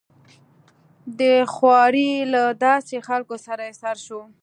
[1.19, 1.21] د
[1.53, 4.21] خوارې له داسې خلکو سره يې سر شو.